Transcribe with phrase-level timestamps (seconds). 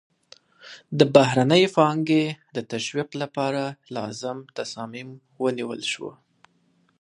[0.97, 3.63] د بهرنۍ پانګې د تشویق لپاره
[3.95, 5.09] لازم تصامیم
[5.43, 6.09] ونیول شي.